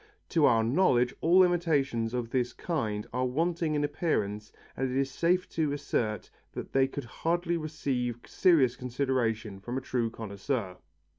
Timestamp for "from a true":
9.59-10.09